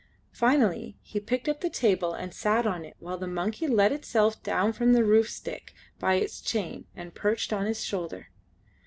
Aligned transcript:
Finally 0.33 0.97
he 1.03 1.19
picked 1.19 1.47
up 1.47 1.61
the 1.61 1.69
table 1.69 2.11
and 2.11 2.33
sat 2.33 2.65
on 2.65 2.83
it 2.83 2.95
while 2.97 3.19
the 3.19 3.27
monkey 3.27 3.67
let 3.67 3.91
itself 3.91 4.41
down 4.41 4.73
from 4.73 4.93
the 4.93 5.03
roof 5.03 5.29
stick 5.29 5.75
by 5.99 6.15
its 6.15 6.41
chain 6.41 6.85
and 6.95 7.13
perched 7.13 7.53
on 7.53 7.67
his 7.67 7.85
shoulder. 7.85 8.29